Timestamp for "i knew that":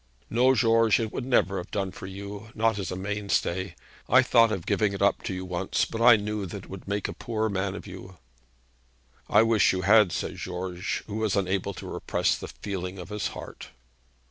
6.01-6.63